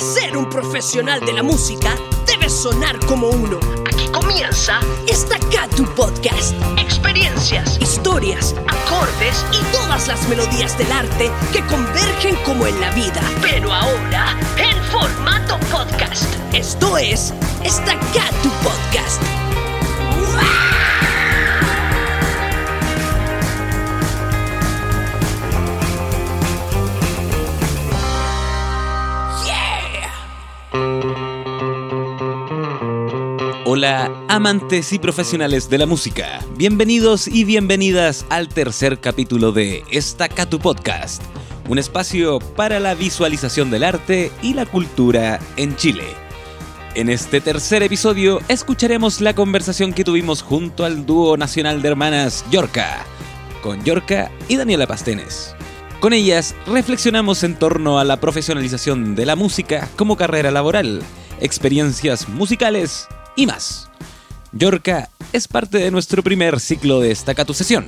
[0.00, 1.94] ser un profesional de la música,
[2.26, 3.60] debes sonar como uno.
[3.86, 6.54] Aquí comienza Estacatu Podcast.
[6.78, 13.20] Experiencias, historias, acordes y todas las melodías del arte que convergen como en la vida.
[13.42, 16.24] Pero ahora en formato podcast.
[16.52, 19.39] Esto es Estacatu Podcast.
[33.72, 36.40] Hola, amantes y profesionales de la música.
[36.56, 41.22] Bienvenidos y bienvenidas al tercer capítulo de Estacatu Podcast,
[41.68, 46.02] un espacio para la visualización del arte y la cultura en Chile.
[46.96, 52.44] En este tercer episodio escucharemos la conversación que tuvimos junto al dúo nacional de hermanas
[52.50, 53.04] Yorka,
[53.62, 55.54] con Yorka y Daniela Pastenes.
[56.00, 61.04] Con ellas reflexionamos en torno a la profesionalización de la música como carrera laboral,
[61.38, 63.90] experiencias musicales y más.
[64.52, 67.86] Yorka es parte de nuestro primer ciclo de Staccato Sesión,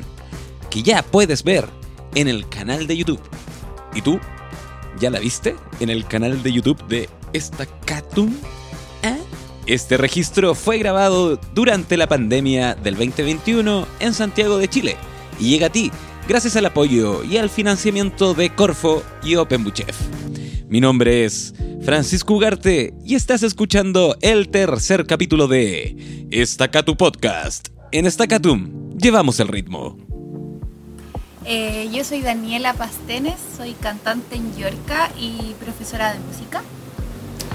[0.70, 1.68] que ya puedes ver
[2.14, 3.20] en el canal de YouTube.
[3.94, 4.20] ¿Y tú?
[4.98, 8.34] ¿Ya la viste en el canal de YouTube de Staccatum?
[9.02, 9.18] ¿Eh?
[9.66, 14.96] Este registro fue grabado durante la pandemia del 2021 en Santiago de Chile
[15.38, 15.90] y llega a ti
[16.28, 19.96] gracias al apoyo y al financiamiento de Corfo y OpenBuchef.
[20.68, 21.54] Mi nombre es
[21.84, 27.70] Francisco Ugarte y estás escuchando el tercer capítulo de Estacatu Podcast.
[27.90, 29.98] En Estacatum llevamos el ritmo.
[31.44, 36.62] Eh, yo soy Daniela Pastenes, soy cantante en Yorca y profesora de música.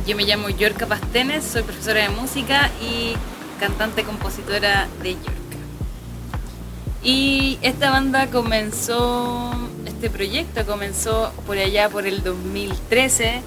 [0.06, 3.14] Yo me llamo Yorca Pastenes, soy profesora de música y
[3.62, 5.32] cantante compositora de Yorca.
[7.02, 9.54] Y esta banda comenzó,
[9.86, 13.42] este proyecto comenzó por allá por el 2013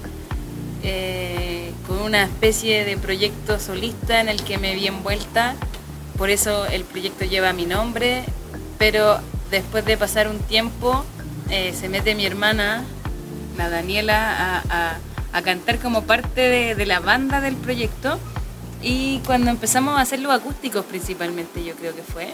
[0.83, 5.55] eh, con una especie de proyecto solista en el que me vi envuelta.
[6.17, 8.23] Por eso el proyecto lleva mi nombre,
[8.77, 9.19] pero
[9.51, 11.05] después de pasar un tiempo
[11.49, 12.83] eh, se mete mi hermana,
[13.57, 14.97] la Daniela, a,
[15.43, 18.19] cantar como parte de, la banda del proyecto.
[18.81, 22.33] Y cuando empezamos a hacerlo acústicos principalmente, yo creo que fue,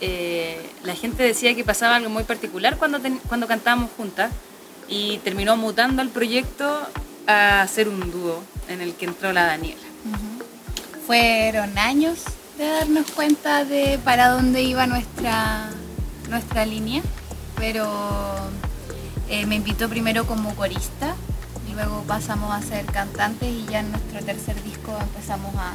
[0.00, 2.98] eh, la gente decía que pasaba algo muy particular cuando,
[3.28, 4.32] cuando cantábamos juntas
[4.88, 6.86] y terminó mutando el proyecto
[7.26, 9.80] a hacer un dúo en el que entró la Daniela.
[11.06, 12.20] Fueron años
[12.58, 15.70] de darnos cuenta de para dónde iba nuestra,
[16.28, 17.02] nuestra línea,
[17.56, 17.90] pero
[19.28, 21.14] eh, me invitó primero como corista
[21.68, 25.74] y luego pasamos a ser cantantes y ya en nuestro tercer disco empezamos a,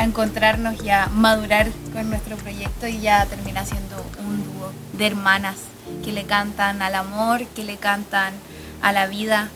[0.00, 5.06] a encontrarnos y a madurar con nuestro proyecto y ya termina siendo un dúo de
[5.06, 5.56] hermanas
[6.04, 8.32] que le cantan al amor, que le cantan
[8.80, 9.50] a la vida,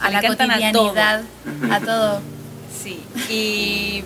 [0.00, 1.22] a la cotidianidad, a
[1.70, 1.72] todo.
[1.72, 2.20] a todo.
[2.82, 4.02] Sí, y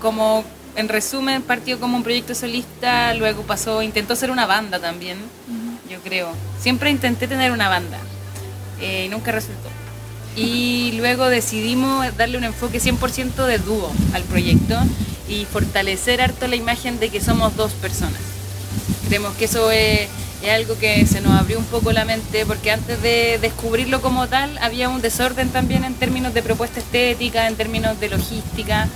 [0.00, 0.44] como
[0.76, 5.52] en resumen partió como un proyecto solista, luego pasó, intentó ser una banda también, uh
[5.52, 5.90] -huh.
[5.90, 6.32] yo creo.
[6.60, 7.98] Siempre intenté tener una banda,
[8.80, 9.68] eh, nunca resultó.
[10.34, 14.78] Y luego decidimos darle un enfoque 100% de dúo al proyecto
[15.28, 18.20] y fortalecer harto la imagen de que somos dos personas.
[19.08, 20.08] Creemos que eso es,
[20.42, 24.28] es, algo que se nos abrió un poco la mente porque antes de descubrirlo como
[24.28, 28.88] tal había un desorden también en términos de propuesta estética, en términos de logística.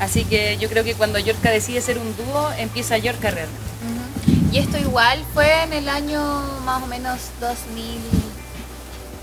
[0.00, 3.62] Así que yo creo que cuando Yorka decide ser un dúo, empieza Yorka realmente.
[4.50, 4.54] Uh.
[4.54, 8.28] Y esto igual fue en el año más o menos 2000.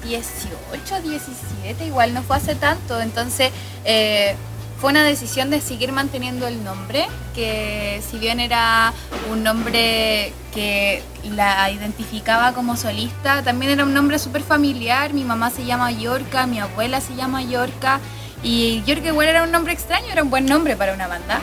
[0.05, 3.51] 18, 17, igual no fue hace tanto, entonces
[3.85, 4.35] eh,
[4.79, 8.93] fue una decisión de seguir manteniendo el nombre, que si bien era
[9.31, 15.49] un nombre que la identificaba como solista, también era un nombre súper familiar, mi mamá
[15.49, 17.99] se llama Yorka, mi abuela se llama Yorka,
[18.43, 21.39] y Yorka igual era un nombre extraño, era un buen nombre para una banda,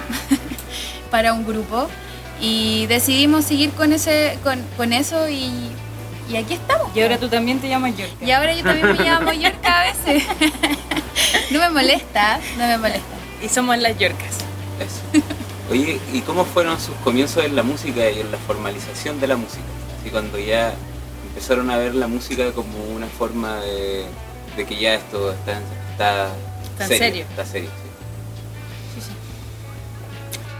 [1.10, 1.88] para un grupo,
[2.41, 5.70] y decidimos seguir con, ese, con, con eso y
[6.32, 6.94] y aquí estamos.
[6.97, 8.25] Y ahora tú también te llamas Yorka.
[8.25, 10.25] Y ahora yo también me llamo Yorka a veces.
[11.50, 13.12] no me molesta, no me molesta.
[13.42, 14.38] Y somos las Yorkas.
[14.78, 15.24] Eso.
[15.70, 19.36] Oye, ¿y cómo fueron sus comienzos en la música y en la formalización de la
[19.36, 19.64] música?
[20.00, 20.74] Así cuando ya
[21.28, 24.04] empezaron a ver la música como una forma de,
[24.56, 25.60] de que ya esto está,
[25.92, 26.28] está,
[26.72, 27.26] ¿Está serio, serio.
[27.30, 29.00] Está serio, sí.
[29.00, 29.12] Sí, sí.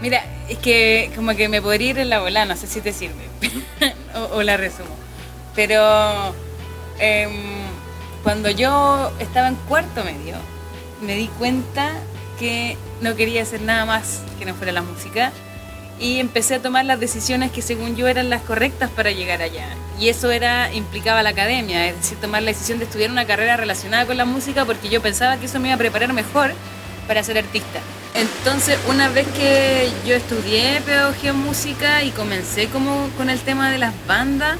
[0.01, 2.91] Mira, es que como que me podría ir en la bola, no sé si te
[2.91, 3.27] sirve.
[4.15, 5.03] o, o la resumo
[5.55, 6.33] pero
[6.99, 7.27] eh,
[8.23, 10.35] cuando yo estaba en cuarto medio
[11.01, 11.91] me di cuenta
[12.39, 15.31] que no quería hacer nada más que no fuera la música
[15.99, 19.67] y empecé a tomar las decisiones que según yo eran las correctas para llegar allá
[19.99, 23.57] y eso era implicaba la academia, es decir, tomar la decisión de estudiar una carrera
[23.57, 26.51] relacionada con la música porque yo pensaba que eso me iba a preparar mejor
[27.07, 27.79] para ser artista.
[28.15, 33.71] Entonces, una vez que yo estudié pedagogía en música y comencé como con el tema
[33.71, 34.57] de las bandas,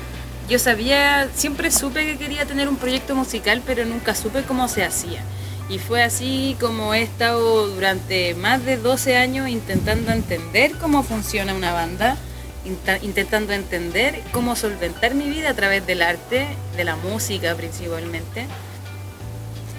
[0.50, 4.84] yo sabía, siempre supe que quería tener un proyecto musical, pero nunca supe cómo se
[4.84, 5.22] hacía.
[5.74, 11.56] Y fue así como he estado durante más de 12 años intentando entender cómo funciona
[11.56, 12.16] una banda,
[13.02, 16.46] intentando entender cómo solventar mi vida a través del arte,
[16.78, 18.46] de la música principalmente.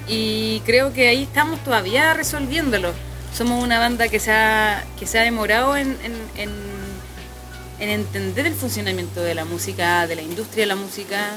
[0.08, 2.93] Y creo que ahí estamos todavía resolviéndolo.
[3.32, 6.49] Somos una banda que se ha, que se ha demorado en, en,
[7.79, 11.31] en entender el funcionamiento de la música, de la industria de la música,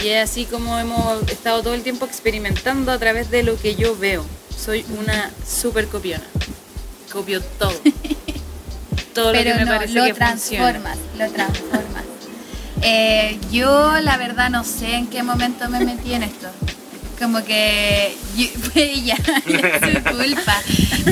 [0.00, 3.74] y es así como hemos estado todo el tiempo experimentando a través de lo que
[3.74, 4.24] yo veo.
[4.56, 6.24] Soy una super copiona.
[7.12, 7.74] Copio todo.
[9.14, 12.04] todo lo que me parece lo transformas, Lo transformas.
[12.80, 16.48] Eh, yo la verdad no sé en qué momento me metí en esto.
[17.18, 18.16] Como que
[18.72, 20.60] fue ella, su culpa.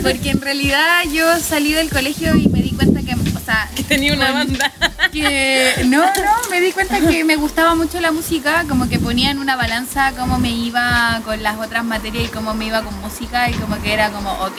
[0.02, 3.84] Porque en realidad yo salí del colegio y me di cuenta que, o sea, que
[3.84, 4.72] tenía una banda
[5.10, 9.30] que no, no, me di cuenta que me gustaba mucho la música, como que ponía
[9.30, 12.98] en una balanza cómo me iba con las otras materias y cómo me iba con
[13.00, 14.58] música y como que era como, ok,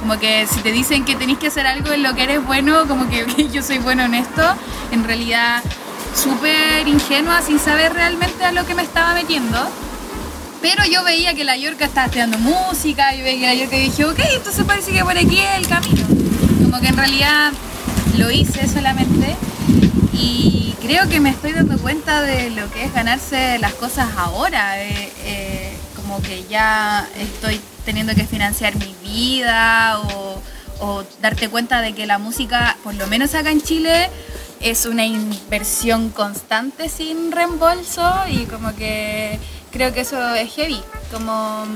[0.00, 2.86] como que si te dicen que tenés que hacer algo en lo que eres bueno,
[2.86, 4.54] como que yo soy bueno en esto,
[4.92, 5.62] en realidad
[6.14, 9.58] súper ingenua sin saber realmente a lo que me estaba metiendo.
[10.60, 13.84] Pero yo veía que la Yorka estaba estudiando música, y veía que la Yorka y
[13.84, 16.04] dije, ok, entonces parece que por aquí es el camino.
[16.64, 17.52] Como que en realidad
[18.18, 19.36] lo hice solamente
[20.12, 24.82] y creo que me estoy dando cuenta de lo que es ganarse las cosas ahora.
[24.82, 30.42] Eh, eh, como que ya estoy teniendo que financiar mi vida o,
[31.20, 34.10] darte cuenta de que la música, por lo menos acá en Chile,
[34.60, 39.38] es una inversión constante sin reembolso y como que
[39.72, 40.80] creo que eso es heavy.
[41.12, 41.66] Como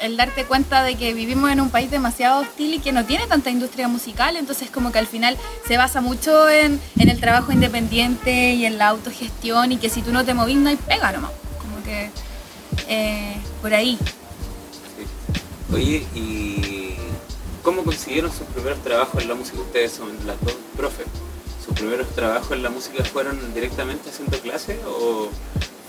[0.00, 3.26] el darte cuenta de que vivimos en un país demasiado hostil y que no tiene
[3.26, 5.36] tanta industria musical, entonces como que al final
[5.66, 10.12] se basa mucho en, el trabajo independiente y en la autogestión y que si tú
[10.12, 12.10] no te movís no hay pega nomás, como que
[12.88, 13.98] eh, por ahí.
[15.72, 16.94] Oye, ¿y
[17.62, 19.60] cómo consiguieron sus primeros trabajos en la música?
[19.60, 21.06] Ustedes son las dos profes.
[21.64, 25.28] ¿Sus primeros trabajos en la música fueron directamente haciendo clases o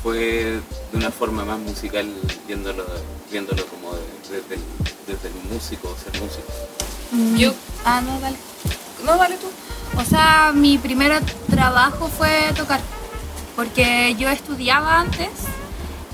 [0.03, 0.59] fue
[0.92, 2.07] de una forma más musical
[2.48, 2.86] viéndolo,
[3.31, 3.92] viéndolo como
[4.30, 4.56] desde,
[5.27, 6.48] el, músico, ser músico?
[7.12, 7.53] Mm, yo,
[7.86, 8.38] ah, no, dale.
[9.06, 9.48] No, dale tú.
[10.00, 12.80] O sea, mi primer trabajo fue tocar,
[13.56, 15.30] porque yo estudiaba antes,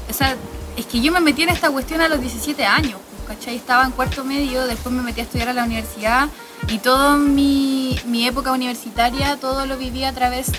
[0.10, 0.36] o sea,
[0.76, 3.56] es que yo me metí en esta cuestión a los 17 años, ¿cachai?
[3.56, 6.30] Estaba en cuarto medio, después me metí a estudiar a la universidad
[6.68, 10.52] y toda mi, mi época universitaria, todo lo viví a través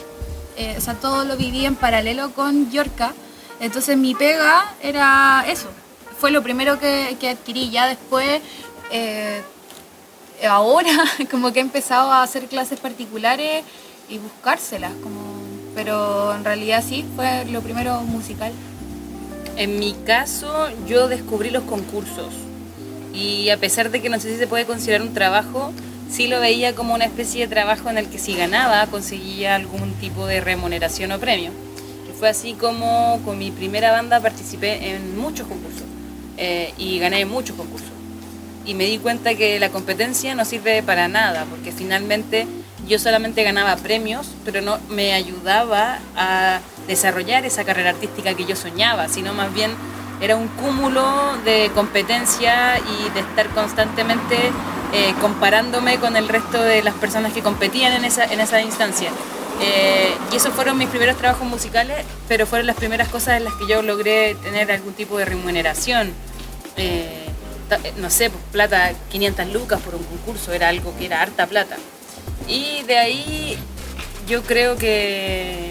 [0.59, 3.15] eh, o sea, todo lo viví en paralelo con Yorka.
[3.61, 5.69] Entonces mi pega era eso.
[6.19, 7.71] Fue lo primero que, adquirí.
[7.71, 8.41] Ya después,
[8.91, 9.41] eh,
[10.49, 10.91] ahora,
[11.31, 13.63] como que he empezado a hacer clases particulares
[14.09, 14.93] y buscárselas.
[15.01, 15.21] Como,
[15.77, 18.53] pero en realidad sí, fue lo primero musical.
[19.57, 22.35] En mi caso, yo descubrí los concursos.
[23.15, 25.73] Y a pesar de que no sé si se puede considerar un trabajo,
[26.11, 29.93] sí lo veía como una especie de trabajo en el que si ganaba conseguía algún
[29.95, 31.53] tipo de remuneración o premio.
[32.09, 35.85] Y fue así como con mi primera banda participé en muchos concursos
[36.37, 37.91] eh, y gané muchos concursos.
[38.65, 42.47] Y me di cuenta que la competencia no sirve para nada, porque finalmente
[42.87, 48.57] yo solamente ganaba premios, pero no me ayudaba a desarrollar esa carrera artística que yo
[48.57, 49.73] soñaba, sino más bien
[50.21, 54.37] era un cúmulo de competencia y de estar constantemente
[54.93, 59.11] eh, comparándome con el resto de las personas que competían en esa, en esa instancia.
[59.61, 63.55] Eh, y esos fueron mis primeros trabajos musicales, pero fueron las primeras cosas en las
[63.55, 66.13] que yo logré tener algún tipo de remuneración.
[66.77, 67.27] Eh,
[67.99, 71.77] no sé, pues plata, 500 lucas por un concurso, era algo que era harta plata.
[72.47, 73.59] Y de ahí
[74.27, 75.71] yo creo que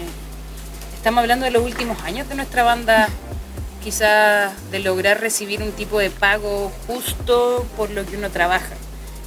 [0.94, 3.08] estamos hablando de los últimos años de nuestra banda
[3.82, 8.74] quizás de lograr recibir un tipo de pago justo por lo que uno trabaja.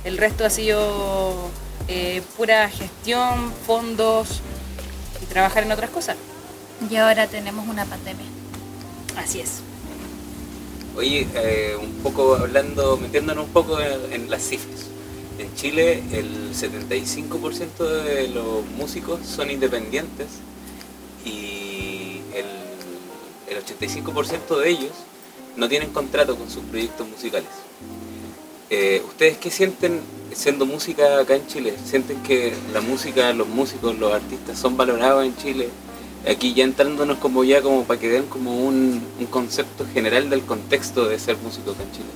[0.03, 1.49] El resto ha sido
[1.87, 4.41] eh, pura gestión, fondos
[5.21, 6.17] y trabajar en otras cosas.
[6.89, 8.25] Y ahora tenemos una pandemia.
[9.15, 9.61] Así es.
[10.95, 14.87] Oye, eh, un poco hablando, metiéndonos un poco en, las cifras.
[15.37, 20.27] En Chile el 75% de los músicos son independientes
[21.23, 22.45] y el,
[23.55, 24.91] el 85% de ellos
[25.55, 27.49] no tienen contrato con sus proyectos musicales.
[28.73, 29.99] Eh, ¿Ustedes qué sienten
[30.33, 31.73] siendo música acá en Chile?
[31.83, 35.69] ¿Sienten que la música, los músicos, los artistas son valorados en Chile?
[36.25, 40.43] aquí ya entrándonos como ya como para que den como un, un concepto general del
[40.43, 42.09] contexto de ser músico acá en Chile.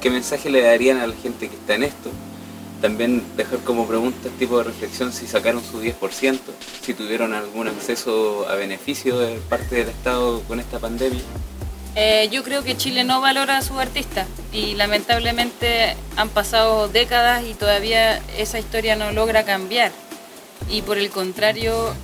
[0.00, 2.10] ¿Qué mensaje le darían a la gente que está en esto?
[2.80, 6.40] También dejar como pregunta tipo de reflexión si sacaron su 10%,
[6.82, 11.22] si tuvieron algún acceso a beneficio de parte del Estado con esta pandemia.
[11.94, 17.44] Eh, yo creo que Chile no valora a sus artistas y lamentablemente han pasado décadas
[17.44, 19.92] y todavía esa historia no logra cambiar.
[20.70, 21.94] Y por el contrario,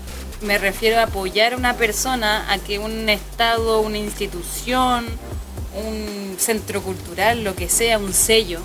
[0.43, 5.07] me refiero a apoyar a una persona a que un Estado, una institución,
[5.75, 8.61] un centro cultural, lo que sea, un sello,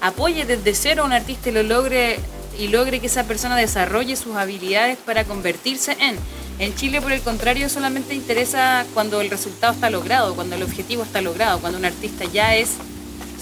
[0.00, 2.18] apoye desde cero a un artista y lo logre
[2.58, 6.16] y logre que esa persona desarrolle sus habilidades para convertirse en.
[6.58, 11.04] En Chile, por el contrario, solamente interesa cuando el resultado está logrado, cuando el objetivo
[11.04, 12.70] está logrado, cuando un artista ya es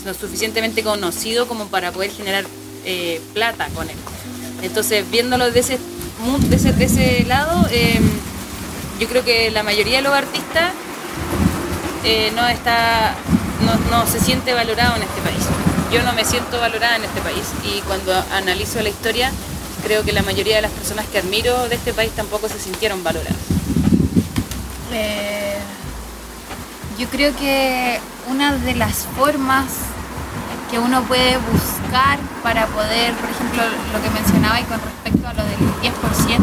[0.04, 2.44] lo suficientemente conocido como para poder generar
[2.84, 3.96] eh, plata con él.
[4.62, 7.98] Entonces, viéndolo de ese, lado, eh,
[9.00, 10.72] yo creo que la mayoría de los artistas
[12.04, 13.14] eh, no está
[13.90, 15.44] no se siente valorado en este país.
[15.90, 19.32] Yo no me siento valorada en este país y cuando analizo la historia
[19.86, 23.04] creo que la mayoría de las personas que admiro de este país tampoco se sintieron
[23.04, 23.36] valoradas.
[24.92, 25.56] Eh,
[26.98, 29.66] yo creo que una de las formas
[30.70, 33.62] que uno puede buscar para poder, por ejemplo,
[33.92, 36.34] lo que mencionaba y con respecto a lo del 10%,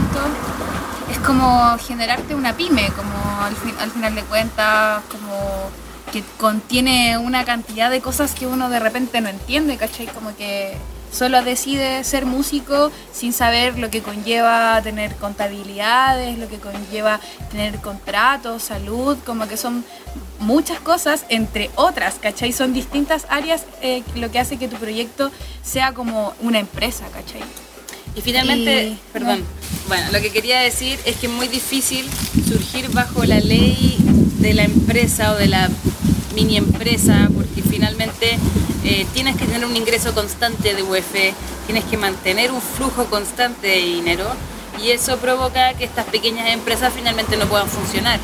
[1.11, 5.69] es como generarte una pyme, como al, fin- al final de cuentas, como
[6.13, 10.05] que contiene una cantidad de cosas que uno de repente no entiende, ¿cachai?
[10.07, 10.77] Como que
[11.13, 17.19] solo decide ser músico sin saber lo que conlleva tener contabilidades, lo que conlleva
[17.51, 19.85] tener contratos, salud, como que son
[20.39, 22.51] muchas cosas, entre otras, ¿cachai?
[22.51, 25.31] Son distintas áreas eh, lo que hace que tu proyecto
[25.63, 27.41] sea como una empresa, ¿cachai?
[28.15, 29.43] Y finalmente, Y- perdón,
[29.87, 32.07] bueno, lo que quería decir es que es muy difícil
[32.47, 33.97] surgir bajo la ley
[34.39, 35.69] de la empresa o de la
[36.33, 38.37] mini empresa, porque finalmente
[38.83, 41.13] eh, tienes que tener un ingreso constante de UF,
[41.65, 44.25] tienes que mantener un flujo constante de dinero
[44.81, 48.19] y eso provoca que estas pequeñas empresas finalmente no puedan funcionar.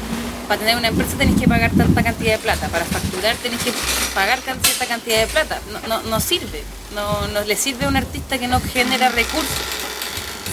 [0.48, 3.72] Para tener una empresa tenés que pagar tanta cantidad de plata, para facturar tenés que
[4.16, 5.62] pagar cierta cantidad de plata.
[5.72, 6.64] No, no, no sirve,
[6.96, 9.50] no, no le sirve a un artista que no genera recursos.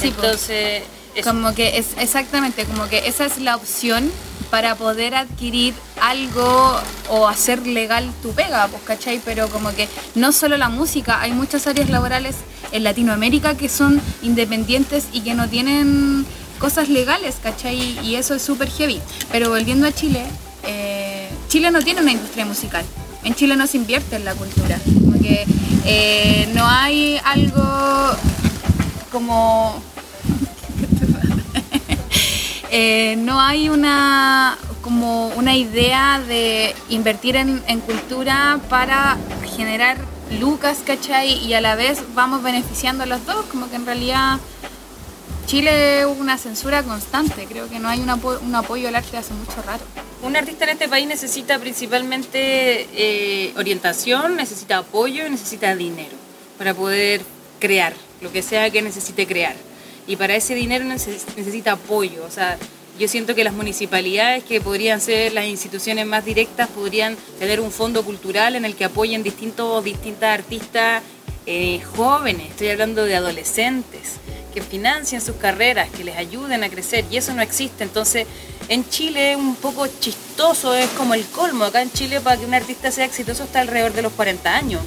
[0.00, 0.08] Sí.
[0.08, 0.82] Entonces,
[1.14, 1.30] eso.
[1.30, 4.12] Como que es exactamente, como que esa es la opción
[4.50, 9.20] para poder adquirir algo o hacer legal tu pega, pues, ¿cachai?
[9.24, 12.36] Pero como que no solo la música, hay muchas áreas laborales
[12.72, 16.26] en Latinoamérica que son independientes y que no tienen
[16.58, 17.98] cosas legales, ¿cachai?
[18.02, 19.00] Y eso es súper heavy.
[19.30, 20.24] Pero volviendo a Chile,
[20.66, 22.84] eh, Chile no tiene una industria musical.
[23.24, 24.78] En Chile no se invierte en la cultura.
[24.84, 25.44] Como que
[25.84, 28.16] eh, no hay algo
[29.10, 29.82] como
[32.70, 39.16] eh, no hay una como una idea de invertir en, cultura para
[39.56, 39.96] generar
[40.38, 41.44] lucas, ¿cachai?
[41.44, 44.38] Y a la vez vamos beneficiando a los dos, como que en realidad
[45.46, 49.16] Chile es una censura constante, creo que no hay un, apo- un apoyo al arte
[49.16, 49.82] hace mucho rato.
[50.22, 56.14] Un artista en este país necesita principalmente eh, orientación, necesita apoyo necesita dinero
[56.58, 57.22] para poder
[57.58, 59.56] crear lo que sea que necesite crear.
[60.06, 62.24] Y para ese dinero neces- necesita apoyo.
[62.24, 62.56] O sea,
[62.98, 67.70] yo siento que las municipalidades, que podrían ser las instituciones más directas, podrían tener un
[67.70, 71.02] fondo cultural en el que apoyen distintos, distintas artistas
[71.48, 74.14] eh, jóvenes, estoy hablando de adolescentes,
[74.52, 77.84] que financien sus carreras, que les ayuden a crecer, y eso no existe.
[77.84, 78.26] Entonces,
[78.68, 81.64] en Chile es un poco chistoso, es como el colmo.
[81.64, 84.82] Acá en Chile, para que un artista sea exitoso, está alrededor de los 40 años.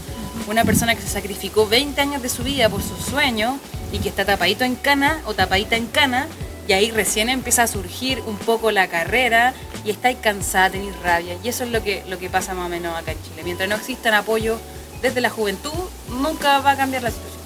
[0.48, 3.56] Una persona que se sacrificó 20 años de su vida por sus sueños
[3.94, 6.28] y que está tapadito en cana o tapadita en cana,
[6.70, 10.96] y ahí recién empieza a surgir un poco la carrera y está ahí cansada, tenéis
[11.02, 11.36] rabia.
[11.44, 13.42] Y eso es lo que, lo que pasa más o menos acá en Chile.
[13.44, 14.60] Mientras no existan apoyo
[15.02, 15.74] desde la juventud,
[16.10, 17.42] nunca va a cambiar la situación.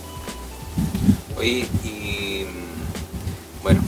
[1.37, 2.45] Oye, y
[3.63, 3.81] bueno,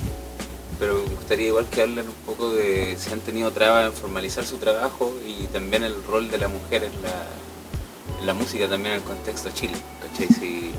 [0.80, 4.46] pero me gustaría igual que hablen un poco de si han tenido trabas en formalizar
[4.46, 9.06] su trabajo y también el rol de la mujer en la, música, también en el
[9.06, 10.30] contexto Chile, ¿cachai?
[10.30, 10.72] Si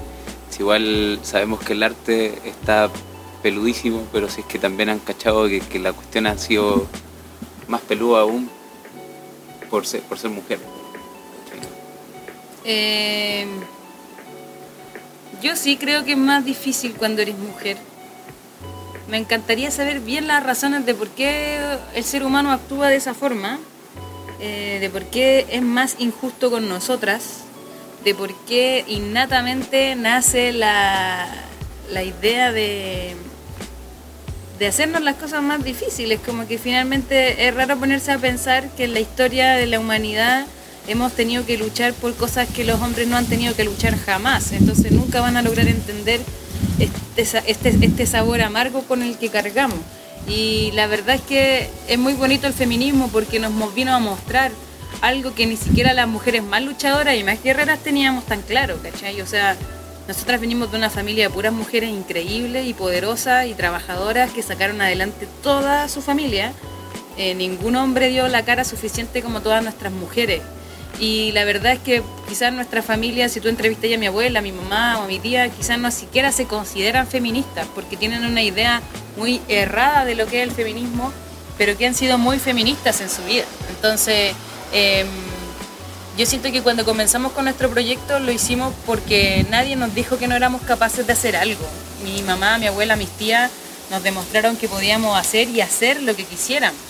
[0.58, 2.88] igual sabemos que el arte está
[3.36, 6.86] peludísimo, pero si es que también han cachado que, la cuestión ha sido
[7.68, 8.50] más peluda aún
[9.70, 10.58] por ser, mujer.
[12.64, 13.46] Eh,
[15.42, 17.76] yo sí creo que es más difícil cuando eres mujer.
[19.08, 21.60] Me encantaría saber bien las razones de por qué
[21.94, 23.58] el ser humano actúa de esa forma,
[24.40, 27.44] eh, de por qué es más injusto con nosotras,
[28.04, 31.28] de por qué innatamente nace la,
[31.90, 33.14] la idea de,
[34.58, 38.84] de hacernos las cosas más difíciles, como que finalmente es raro ponerse a pensar que
[38.84, 40.46] en la historia de la humanidad
[40.88, 44.52] hemos tenido que luchar por cosas que los hombres no han tenido que luchar jamás,
[44.52, 46.20] entonces nunca van a lograr entender
[46.78, 49.78] este, este, este sabor amargo con el que cargamos.
[50.28, 54.50] Y la verdad es que es muy bonito el feminismo porque nos vino a mostrar
[55.00, 59.20] algo que ni siquiera las mujeres más luchadoras y más guerreras teníamos tan claro, ¿cachai?
[59.20, 59.56] O sea,
[60.08, 64.80] nosotras venimos de una familia de puras mujeres increíbles y poderosas y trabajadoras que sacaron
[64.80, 66.52] adelante toda su familia.
[67.16, 70.42] Eh, ningún hombre dio la cara suficiente como todas nuestras mujeres.
[71.00, 74.42] Y la verdad es que quizás nuestra familia, si tú entrevistas a mi abuela, a
[74.42, 78.42] mi mamá o a mi tía, quizás no siquiera se consideran feministas porque tienen una
[78.42, 78.82] idea
[79.16, 81.12] muy errada de lo que es el feminismo,
[81.58, 83.44] pero que han sido muy feministas en su vida.
[83.70, 84.34] Entonces,
[84.72, 85.06] em,
[86.16, 90.28] yo siento que cuando comenzamos con nuestro proyecto lo hicimos porque nadie nos dijo que
[90.28, 91.66] no éramos capaces de hacer algo.
[92.04, 93.50] Mi mamá, mi abuela, mis tías
[93.90, 96.80] nos demostraron que podíamos hacer y hacer lo que quisiéramos.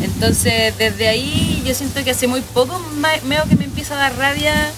[0.00, 2.80] Entonces, desde ahí yo siento que hace muy poco
[3.24, 4.70] veo que me empieza a dar rabia.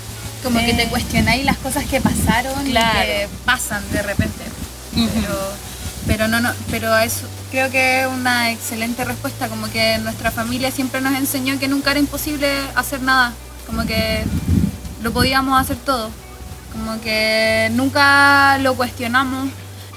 [0.43, 4.45] Como que te eh, cuestionáis las cosas que pasaron y que pasan de repente.
[4.95, 5.53] Pero,
[6.07, 10.71] pero no, no, pero eso creo que es una excelente respuesta, como que nuestra familia
[10.71, 13.33] siempre nos enseñó que nunca era imposible hacer nada,
[13.67, 14.25] como que
[15.03, 16.11] lo podíamos hacer todo,
[16.73, 19.49] como que nunca lo cuestionamos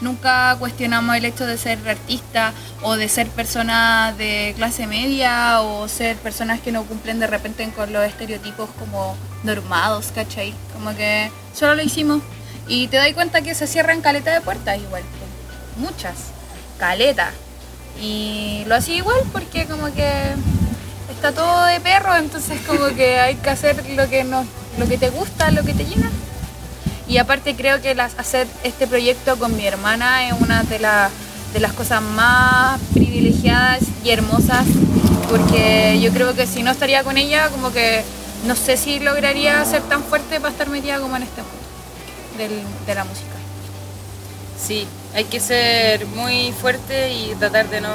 [0.01, 5.89] Nunca cuestionamos el hecho de ser artista o de ser personas de clase media o
[5.89, 10.53] ser personas que no cumplen de repente con los estereotipos como normados, ¿cachai?
[10.73, 12.21] Como que solo lo hicimos.
[12.67, 15.03] Y te das cuenta que se cierran caletas de puertas igual,
[15.77, 16.15] muchas,
[16.77, 17.33] caletas.
[18.01, 20.33] Y lo hacía igual porque como que
[21.19, 24.45] está todo de perro, entonces como que hay que hacer lo que, nos,
[24.77, 26.09] lo que te gusta, lo que te llena.
[27.09, 31.73] Y aparte creo que hacer este proyecto con mi hermana es una de, de las
[31.73, 34.65] cosas más privilegiadas y hermosas,
[35.29, 38.01] porque yo creo que si no estaría con ella, como que
[38.45, 42.95] no sé si lograría ser tan fuerte para estar metida como en este mundo de
[42.95, 43.35] la música.
[44.57, 47.89] Sí, hay que ser muy fuerte y tratar de no,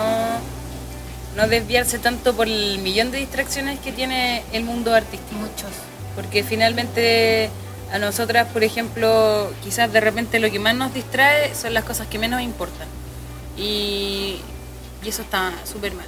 [1.36, 5.34] no desviarse tanto por el millón de distracciones que tiene el mundo artístico.
[5.40, 5.70] Muchos.
[6.14, 7.50] Porque finalmente
[7.92, 12.06] a nosotras, por ejemplo, quizás de repente lo que más nos distrae son las cosas
[12.08, 12.88] que menos importan.
[13.56, 14.40] Y,
[15.04, 16.06] eso está súper mal.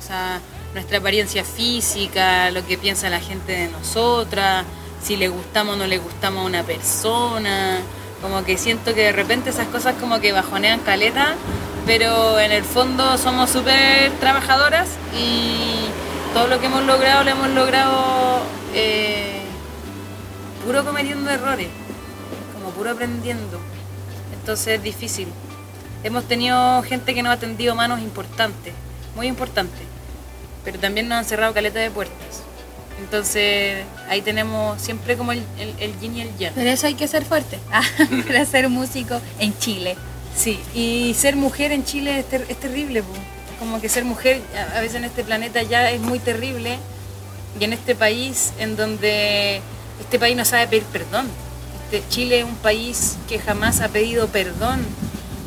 [0.00, 0.40] O sea,
[0.74, 4.64] nuestra apariencia física, lo que piensa la gente de nosotras,
[5.00, 7.78] si le gustamos o no le gustamos a una persona.
[8.20, 11.36] Como que siento que de repente esas cosas como que bajonean caleta,
[11.86, 15.86] pero en el fondo somos súper trabajadoras y
[16.34, 18.40] todo lo que hemos logrado lo hemos logrado
[18.74, 19.40] eh,
[20.66, 21.68] puro cometiendo errores,
[22.52, 23.60] como puro aprendiendo.
[24.34, 25.28] Entonces es difícil.
[26.02, 28.74] Hemos tenido gente que nos ha atendido manos importantes,
[29.14, 29.82] muy importantes,
[30.64, 32.42] pero también nos han cerrado caleta de puertas.
[32.98, 36.52] Entonces ahí tenemos siempre como el, el, yin y el yang.
[36.54, 37.58] Pero eso hay que ser fuerte
[38.26, 39.96] para ser músico en Chile.
[40.36, 43.02] Sí, y ser mujer en Chile es, es terrible,
[43.58, 44.42] como que ser mujer
[44.74, 46.78] a veces en este planeta ya es muy terrible
[47.58, 49.62] y en este país en donde
[50.00, 51.26] este país no sabe pedir perdón.
[51.84, 54.84] Este, Chile es un país que jamás ha pedido perdón.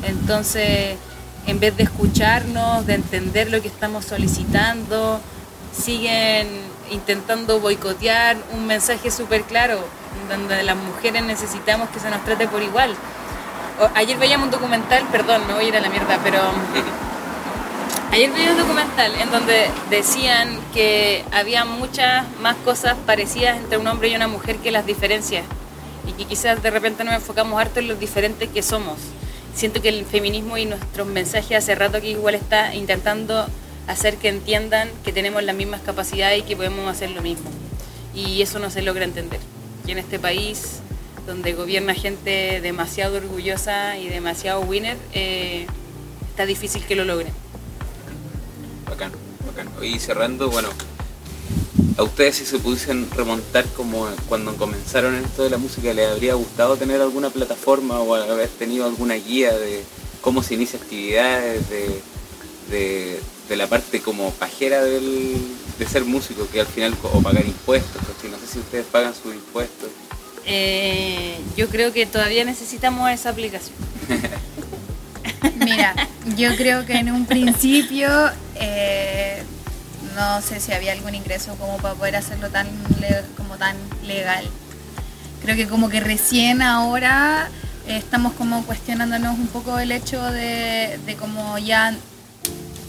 [0.02, 0.96] Entonces,
[1.46, 5.20] en vez de escucharnos, de entender lo que estamos solicitando,
[5.72, 6.48] siguen
[6.90, 9.84] intentando boicotear un mensaje súper claro,
[10.28, 12.96] donde las mujeres necesitamos que se nos trate por igual.
[13.94, 16.38] Ayer veíamos un documental, perdón, me voy a ir a la mierda, pero
[18.12, 23.86] Ayer vi un documental en donde decían que había muchas más cosas parecidas entre un
[23.86, 25.44] hombre y una mujer que las diferencias
[26.06, 28.98] y que quizás de repente nos enfocamos harto en los diferentes que somos.
[29.54, 33.46] Siento que el feminismo y nuestros mensajes hace rato que igual está intentando
[33.86, 37.48] hacer que entiendan que tenemos las mismas capacidades y que podemos hacer lo mismo.
[38.12, 39.40] Y eso no se logra entender.
[39.86, 40.80] Y en este país
[41.26, 45.66] donde gobierna gente demasiado orgullosa y demasiado winner, eh,
[46.28, 47.32] está difícil que lo logren.
[49.82, 50.68] Y cerrando, bueno,
[51.96, 56.08] a ustedes si se pudiesen remontar como cuando comenzaron en esto de la música, ¿les
[56.08, 59.82] habría gustado tener alguna plataforma o haber tenido alguna guía de
[60.20, 63.20] cómo se inicia actividades, de,
[63.56, 65.36] la parte como pajera del,
[65.78, 69.34] de ser músico, que al final, o pagar impuestos, no sé si ustedes pagan sus
[69.34, 69.79] impuestos.
[70.52, 73.76] Eh, yo creo que todavía necesitamos esa aplicación.
[75.64, 75.94] Mira,
[76.36, 78.10] yo creo que en un principio
[78.56, 79.44] eh,
[80.16, 82.66] no sé si había algún ingreso como para poder hacerlo tan
[83.36, 84.44] como tan legal.
[85.40, 87.48] Creo que como que recién ahora
[87.86, 91.94] estamos como cuestionándonos un poco el hecho de, de como ya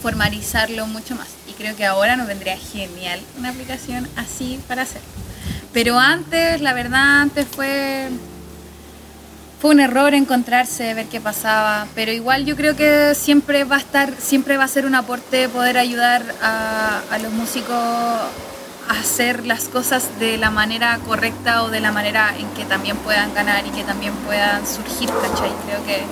[0.02, 1.28] formalizarlo mucho más.
[1.48, 5.00] Y creo que ahora nos vendría genial una aplicación así para hacer.
[5.72, 8.10] Pero antes, la verdad, antes fue
[9.62, 13.78] fue un error encontrarse, ver qué pasaba, pero igual yo creo que siempre va a
[13.78, 19.68] estar, siempre va a ser un aporte poder ayudar a, los músicos a hacer las
[19.68, 23.70] cosas de la manera correcta o de la manera en que también puedan ganar y
[23.70, 25.52] que también puedan surgir, ¿cachai?
[25.68, 26.02] Creo que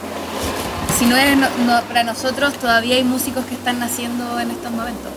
[0.96, 5.10] si no es no- para nosotros, todavía hay músicos que están naciendo en estos momentos.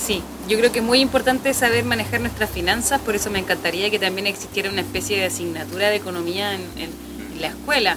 [0.00, 3.88] Sí, yo creo que es muy importante saber manejar nuestras finanzas, por eso me encantaría
[3.90, 6.90] que también existiera una especie de asignatura de economía en,
[7.40, 7.96] la escuela.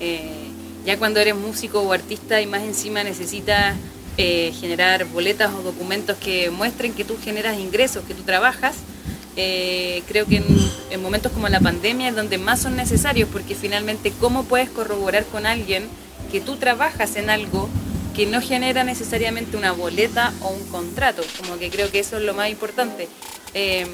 [0.00, 0.48] Eh,
[0.84, 3.76] ya cuando eres músico o artista y más encima necesitas
[4.18, 8.74] eh, generar boletas o documentos que muestren que tú generas ingresos, que tú trabajas,
[9.36, 10.42] eh, creo que
[10.90, 15.24] en momentos como la pandemia es donde más son necesarios, porque finalmente cómo puedes corroborar
[15.26, 15.84] con alguien
[16.32, 17.68] que tú trabajas en algo
[18.14, 22.22] que no genera necesariamente una boleta o un contrato, como que creo que eso es
[22.22, 23.08] lo más importante.
[23.54, 23.86] Eh,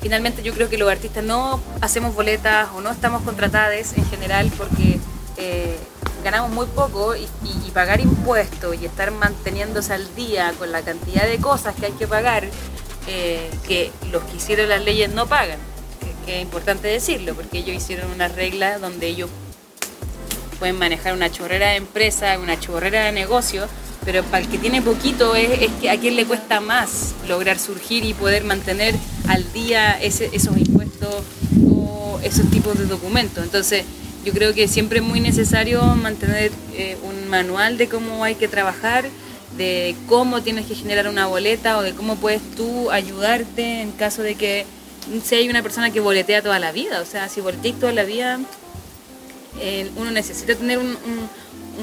[0.00, 4.50] finalmente yo creo que los artistas no hacemos boletas o no estamos contratadas en general
[4.56, 4.98] porque
[5.36, 5.76] eh,
[6.24, 7.26] ganamos muy poco y,
[7.72, 12.06] pagar impuestos y estar manteniéndose al día con la cantidad de cosas que hay que
[12.06, 12.46] pagar
[13.06, 15.58] eh, que los que hicieron las leyes no pagan,
[16.26, 19.30] que es importante decirlo, porque ellos hicieron unas reglas donde ellos
[20.62, 23.66] pueden manejar una chorrera de empresa, una chorrera de negocio,
[24.04, 28.04] pero para el que tiene poquito es, que a quién le cuesta más lograr surgir
[28.04, 28.94] y poder mantener
[29.26, 31.24] al día esos impuestos
[31.68, 33.42] o esos tipos de documentos.
[33.42, 33.82] Entonces,
[34.24, 38.46] yo creo que siempre es muy necesario mantener eh, un manual de cómo hay que
[38.46, 39.06] trabajar,
[39.56, 44.22] de cómo tienes que generar una boleta o de cómo puedes tú ayudarte en caso
[44.22, 44.64] de que
[45.24, 47.00] si hay una persona que boletea toda la vida.
[47.00, 48.38] O sea, si boleteas toda la vida,
[49.62, 51.28] eh, uno necesita tener un- un-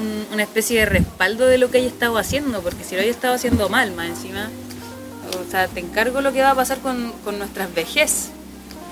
[0.00, 3.10] un- una especie de respaldo de lo que haya estado haciendo, porque si lo haya
[3.10, 4.48] estado haciendo mal más encima,
[5.46, 8.28] o sea, te encargo lo que va a pasar con, con nuestras vejez,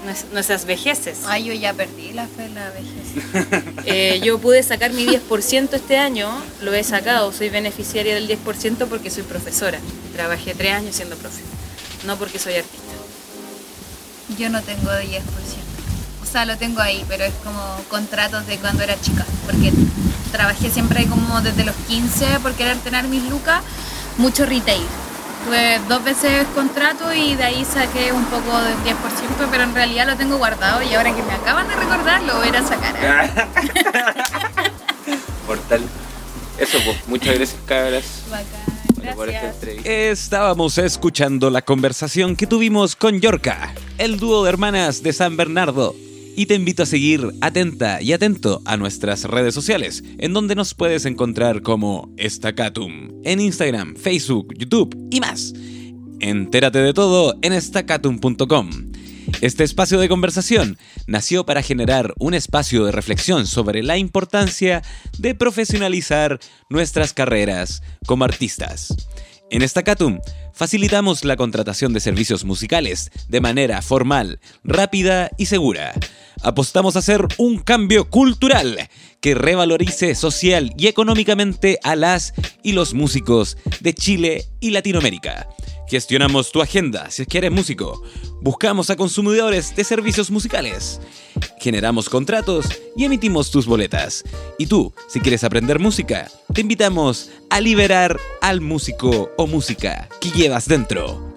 [0.07, 1.19] nues- nuestras vejeces.
[1.27, 3.65] Ay, yo ya perdí la fe en la vejez.
[3.91, 6.29] Eh, yo pude sacar mi 10% este año,
[6.61, 9.79] lo he sacado, soy beneficiaria del 10% porque soy profesora.
[10.15, 11.41] Trabajé tres años siendo profe,
[12.07, 12.85] no porque soy artista.
[14.39, 15.23] Yo no tengo 10%.
[16.29, 19.25] O sea, lo tengo ahí, pero es como contratos de cuando era chica.
[19.47, 19.73] Porque
[20.31, 23.63] trabajé siempre como desde los 15 por querer tener mis lucas,
[24.19, 24.83] mucho retail.
[25.47, 30.07] Tuve dos veces contrato y de ahí saqué un poco del 10%, pero en realidad
[30.07, 33.49] lo tengo guardado y ahora que me acaban de recordar lo voy a sacar.
[35.47, 35.81] Portal.
[36.59, 38.05] Eso, pues, muchas gracias, cabras.
[38.31, 38.69] Bacán.
[39.85, 45.95] Estábamos escuchando la conversación que tuvimos con Yorka, el dúo de hermanas de San Bernardo.
[46.39, 50.73] Y te invito a seguir atenta y atento a nuestras redes sociales, en donde nos
[50.73, 55.53] puedes encontrar como Estacatum, en Instagram, Facebook, YouTube y más.
[56.21, 58.71] Entérate de todo en estacatum.com.
[59.41, 64.85] Este espacio de conversación nació para generar un espacio de reflexión sobre la importancia
[65.19, 66.39] de profesionalizar
[66.71, 68.95] nuestras carreras como artistas.
[69.51, 70.21] En Estacatum
[70.53, 75.95] facilitamos la contratación de servicios musicales de manera formal, rápida y segura.
[76.43, 78.89] Apostamos a hacer un cambio cultural
[79.21, 85.49] que revalorice social y económicamente a las y los músicos de Chile y Latinoamérica.
[85.89, 88.03] Gestionamos tu agenda si es que eres músico.
[88.41, 91.01] Buscamos a consumidores de servicios musicales.
[91.61, 94.23] Generamos contratos y emitimos tus boletas.
[94.59, 100.31] Y tú, si quieres aprender música, te invitamos a liberar al músico o música que
[100.31, 101.37] llevas dentro.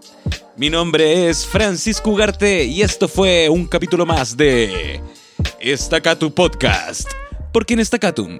[0.58, 5.02] Mi nombre es Francisco Ugarte y esto fue un capítulo más de
[5.60, 7.10] Estacatu Podcast.
[7.52, 8.40] Porque en Estacatum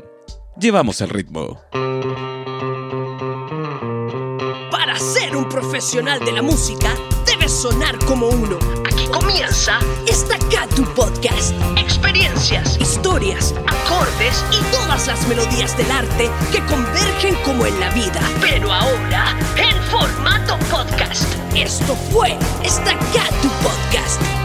[0.58, 1.62] llevamos el ritmo.
[4.72, 6.94] Para ser un profesional de la música,
[7.26, 8.58] debes sonar como uno.
[8.86, 11.54] Aquí comienza Staccato Podcast.
[11.76, 18.22] Experiencias, historias, acordes y todas las melodías del arte que convergen como en la vida.
[18.40, 21.26] Pero ahora, en formato podcast.
[21.54, 24.41] Esto fue Staccato Podcast.